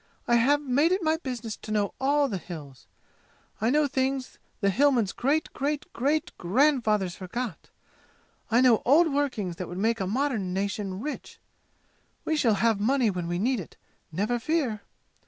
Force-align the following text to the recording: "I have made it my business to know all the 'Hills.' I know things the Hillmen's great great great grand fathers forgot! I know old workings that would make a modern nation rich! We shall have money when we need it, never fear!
"I 0.27 0.37
have 0.37 0.61
made 0.63 0.91
it 0.91 1.03
my 1.03 1.17
business 1.17 1.55
to 1.57 1.69
know 1.71 1.93
all 2.01 2.27
the 2.27 2.39
'Hills.' 2.39 2.87
I 3.61 3.69
know 3.69 3.85
things 3.85 4.39
the 4.59 4.71
Hillmen's 4.71 5.11
great 5.11 5.53
great 5.53 5.85
great 5.93 6.35
grand 6.39 6.83
fathers 6.83 7.15
forgot! 7.15 7.69
I 8.49 8.61
know 8.61 8.81
old 8.83 9.13
workings 9.13 9.57
that 9.57 9.67
would 9.67 9.77
make 9.77 9.99
a 9.99 10.07
modern 10.07 10.55
nation 10.55 11.01
rich! 11.01 11.37
We 12.25 12.35
shall 12.35 12.55
have 12.55 12.79
money 12.79 13.11
when 13.11 13.27
we 13.27 13.37
need 13.37 13.59
it, 13.59 13.77
never 14.11 14.39
fear! 14.39 14.81